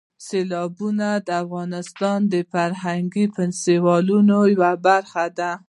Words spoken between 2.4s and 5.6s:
فرهنګي فستیوالونو یوه برخه ده.